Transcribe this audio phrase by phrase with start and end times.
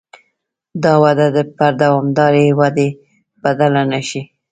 [0.83, 1.27] دا وده
[1.57, 2.89] پر دوامدارې ودې
[3.43, 4.21] بدله نه شي.